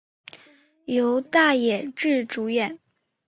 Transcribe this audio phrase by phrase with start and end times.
[0.85, 2.79] 由大野智主演。